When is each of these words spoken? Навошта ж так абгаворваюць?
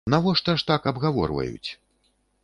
Навошта 0.11 0.53
ж 0.61 0.65
так 0.69 0.87
абгаворваюць? 0.91 1.69